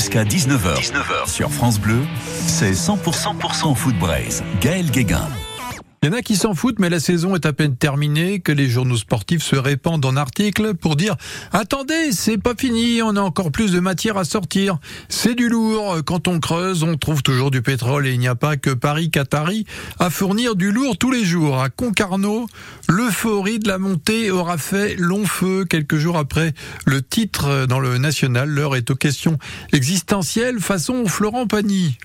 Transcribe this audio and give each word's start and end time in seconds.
jusqu'à 0.00 0.24
19h. 0.24 0.80
19h 0.80 1.28
sur 1.28 1.50
France 1.50 1.78
Bleu, 1.78 2.00
c'est 2.46 2.72
100% 2.72 3.36
100% 3.36 3.74
foot 3.74 3.94
Braise. 3.98 4.42
Gaël 4.62 4.90
Guéguin. 4.90 5.28
Il 6.02 6.06
y 6.06 6.14
en 6.14 6.16
a 6.16 6.22
qui 6.22 6.36
s'en 6.36 6.54
foutent, 6.54 6.78
mais 6.78 6.88
la 6.88 6.98
saison 6.98 7.34
est 7.34 7.44
à 7.44 7.52
peine 7.52 7.76
terminée, 7.76 8.40
que 8.40 8.52
les 8.52 8.70
journaux 8.70 8.96
sportifs 8.96 9.42
se 9.42 9.54
répandent 9.54 10.06
en 10.06 10.16
articles 10.16 10.72
pour 10.72 10.96
dire 10.96 11.14
Attendez, 11.52 12.12
c'est 12.12 12.38
pas 12.38 12.54
fini, 12.56 13.02
on 13.02 13.16
a 13.16 13.20
encore 13.20 13.52
plus 13.52 13.70
de 13.72 13.80
matière 13.80 14.16
à 14.16 14.24
sortir. 14.24 14.78
C'est 15.10 15.34
du 15.34 15.50
lourd. 15.50 15.98
Quand 16.06 16.26
on 16.26 16.40
creuse, 16.40 16.84
on 16.84 16.96
trouve 16.96 17.22
toujours 17.22 17.50
du 17.50 17.60
pétrole 17.60 18.06
et 18.06 18.14
il 18.14 18.18
n'y 18.18 18.28
a 18.28 18.34
pas 18.34 18.56
que 18.56 18.70
Paris-Qatari 18.70 19.66
à 19.98 20.08
fournir 20.08 20.56
du 20.56 20.72
lourd 20.72 20.96
tous 20.96 21.10
les 21.10 21.22
jours. 21.22 21.60
À 21.60 21.68
Concarneau, 21.68 22.46
l'euphorie 22.88 23.58
de 23.58 23.68
la 23.68 23.76
montée 23.76 24.30
aura 24.30 24.56
fait 24.56 24.96
long 24.96 25.26
feu 25.26 25.66
quelques 25.66 25.98
jours 25.98 26.16
après 26.16 26.54
le 26.86 27.02
titre 27.02 27.66
dans 27.66 27.78
le 27.78 27.98
national. 27.98 28.48
L'heure 28.48 28.74
est 28.74 28.90
aux 28.90 28.96
questions 28.96 29.36
existentielles 29.74 30.60
façon 30.60 31.04
Florent 31.04 31.46
Pagny. 31.46 31.98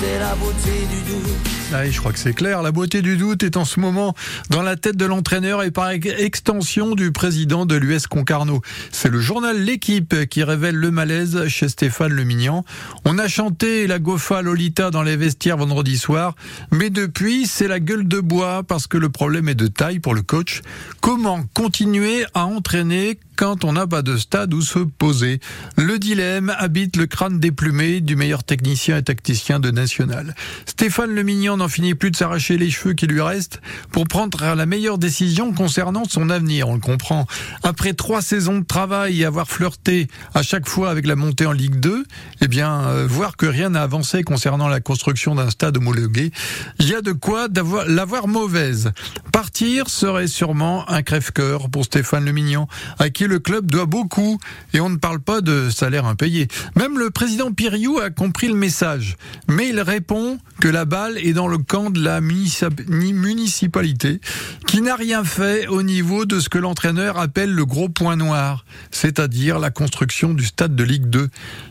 C'est 0.00 0.18
la 0.18 0.34
beauté 0.36 0.86
du 0.86 1.12
doute. 1.12 1.59
Ah, 1.72 1.88
je 1.88 1.96
crois 2.00 2.12
que 2.12 2.18
c'est 2.18 2.32
clair. 2.32 2.62
La 2.62 2.72
beauté 2.72 3.00
du 3.00 3.16
doute 3.16 3.44
est 3.44 3.56
en 3.56 3.64
ce 3.64 3.78
moment 3.78 4.16
dans 4.50 4.62
la 4.62 4.74
tête 4.74 4.96
de 4.96 5.04
l'entraîneur 5.04 5.62
et 5.62 5.70
par 5.70 5.90
extension 5.90 6.96
du 6.96 7.12
président 7.12 7.64
de 7.64 7.76
l'US 7.76 8.08
Concarneau. 8.08 8.60
C'est 8.90 9.08
le 9.08 9.20
journal 9.20 9.56
L'équipe 9.56 10.26
qui 10.28 10.42
révèle 10.42 10.74
le 10.74 10.90
malaise 10.90 11.46
chez 11.46 11.68
Stéphane 11.68 12.12
Lemignan. 12.12 12.64
On 13.04 13.18
a 13.18 13.28
chanté 13.28 13.86
la 13.86 14.00
Gofa 14.00 14.42
Lolita 14.42 14.90
dans 14.90 15.04
les 15.04 15.16
vestiaires 15.16 15.58
vendredi 15.58 15.96
soir, 15.96 16.34
mais 16.72 16.90
depuis, 16.90 17.46
c'est 17.46 17.68
la 17.68 17.78
gueule 17.78 18.08
de 18.08 18.18
bois 18.18 18.64
parce 18.64 18.88
que 18.88 18.98
le 18.98 19.08
problème 19.08 19.48
est 19.48 19.54
de 19.54 19.68
taille 19.68 20.00
pour 20.00 20.14
le 20.14 20.22
coach. 20.22 20.62
Comment 21.00 21.44
continuer 21.54 22.24
à 22.34 22.46
entraîner 22.46 23.20
quand 23.36 23.64
on 23.64 23.72
n'a 23.72 23.86
pas 23.86 24.02
de 24.02 24.16
stade 24.16 24.52
où 24.52 24.60
se 24.60 24.80
poser? 24.80 25.38
Le 25.76 26.00
dilemme 26.00 26.52
habite 26.58 26.96
le 26.96 27.06
crâne 27.06 27.38
déplumé 27.38 28.00
du 28.00 28.16
meilleur 28.16 28.42
technicien 28.42 28.98
et 28.98 29.02
tacticien 29.02 29.60
de 29.60 29.70
National. 29.70 30.34
Stéphane 30.66 31.14
Lemignon 31.14 31.59
n'en 31.60 31.68
finit 31.68 31.94
plus 31.94 32.10
de 32.10 32.16
s'arracher 32.16 32.56
les 32.56 32.70
cheveux 32.70 32.94
qui 32.94 33.06
lui 33.06 33.20
restent 33.20 33.60
pour 33.92 34.08
prendre 34.08 34.54
la 34.54 34.66
meilleure 34.66 34.96
décision 34.96 35.52
concernant 35.52 36.04
son 36.08 36.30
avenir. 36.30 36.68
On 36.68 36.74
le 36.74 36.80
comprend. 36.80 37.26
Après 37.62 37.92
trois 37.92 38.22
saisons 38.22 38.58
de 38.58 38.64
travail 38.64 39.20
et 39.20 39.24
avoir 39.26 39.46
flirté 39.46 40.08
à 40.34 40.42
chaque 40.42 40.66
fois 40.66 40.90
avec 40.90 41.06
la 41.06 41.16
montée 41.16 41.44
en 41.44 41.52
Ligue 41.52 41.78
2, 41.78 42.04
eh 42.40 42.48
bien, 42.48 42.80
euh, 42.86 43.06
voir 43.06 43.36
que 43.36 43.44
rien 43.44 43.70
n'a 43.70 43.82
avancé 43.82 44.22
concernant 44.22 44.68
la 44.68 44.80
construction 44.80 45.34
d'un 45.34 45.50
stade 45.50 45.76
homologué, 45.76 46.32
il 46.78 46.88
y 46.88 46.94
a 46.94 47.02
de 47.02 47.12
quoi 47.12 47.48
l'avoir 47.86 48.26
mauvaise. 48.26 48.92
Partir 49.30 49.90
serait 49.90 50.28
sûrement 50.28 50.88
un 50.88 51.02
crève-cœur 51.02 51.68
pour 51.68 51.84
Stéphane 51.84 52.24
Lemignon, 52.24 52.68
à 52.98 53.10
qui 53.10 53.26
le 53.26 53.38
club 53.38 53.70
doit 53.70 53.86
beaucoup 53.86 54.38
et 54.72 54.80
on 54.80 54.88
ne 54.88 54.96
parle 54.96 55.20
pas 55.20 55.42
de 55.42 55.68
salaire 55.68 56.06
impayé. 56.06 56.48
Même 56.74 56.98
le 56.98 57.10
président 57.10 57.52
Piriou 57.52 57.98
a 57.98 58.08
compris 58.08 58.48
le 58.48 58.54
message, 58.54 59.16
mais 59.46 59.68
il 59.68 59.80
répond 59.80 60.38
que 60.60 60.68
la 60.68 60.86
balle 60.86 61.18
est 61.18 61.34
dans 61.34 61.48
le 61.50 61.58
camp 61.58 61.90
de 61.90 62.02
la 62.02 62.20
municipalité 62.20 64.20
qui 64.66 64.80
n'a 64.80 64.94
rien 64.94 65.24
fait 65.24 65.66
au 65.66 65.82
niveau 65.82 66.24
de 66.24 66.40
ce 66.40 66.48
que 66.48 66.58
l'entraîneur 66.58 67.18
appelle 67.18 67.52
le 67.52 67.66
gros 67.66 67.88
point 67.88 68.16
noir, 68.16 68.64
c'est-à-dire 68.90 69.58
la 69.58 69.70
construction 69.70 70.32
du 70.32 70.44
stade 70.44 70.76
de 70.76 70.84
Ligue 70.84 71.10
2. 71.10 71.28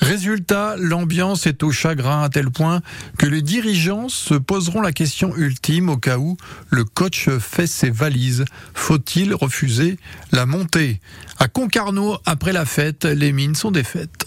Résultat, 0.00 0.76
l'ambiance 0.78 1.46
est 1.46 1.62
au 1.62 1.72
chagrin 1.72 2.22
à 2.22 2.28
tel 2.28 2.50
point 2.50 2.82
que 3.18 3.26
les 3.26 3.42
dirigeants 3.42 4.08
se 4.08 4.34
poseront 4.34 4.82
la 4.82 4.92
question 4.92 5.34
ultime 5.36 5.88
au 5.88 5.96
cas 5.96 6.18
où 6.18 6.36
le 6.70 6.84
coach 6.84 7.28
fait 7.38 7.66
ses 7.66 7.90
valises. 7.90 8.44
Faut-il 8.74 9.34
refuser 9.34 9.98
la 10.30 10.46
montée? 10.46 11.00
À 11.38 11.48
Concarneau, 11.48 12.18
après 12.26 12.52
la 12.52 12.66
fête, 12.66 13.04
les 13.04 13.32
mines 13.32 13.54
sont 13.54 13.70
défaites. 13.70 14.26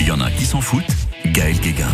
Il 0.00 0.06
y 0.06 0.10
en 0.10 0.20
a 0.20 0.30
qui 0.30 0.44
s'en 0.44 0.60
foutent. 0.60 0.84
Gaël 1.26 1.58
Guéguin. 1.60 1.92